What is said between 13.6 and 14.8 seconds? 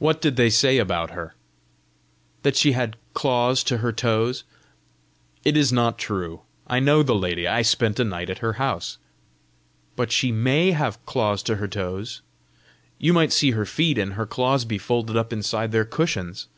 feet, and her claws be